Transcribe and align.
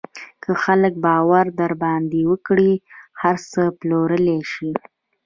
که 0.43 0.51
خلک 0.63 0.93
باور 1.05 1.45
در 1.59 1.71
باندې 1.83 2.21
وکړي، 2.31 2.71
هر 3.21 3.35
څه 3.51 3.61
پلورلی 3.79 4.39
شې. 4.51 4.71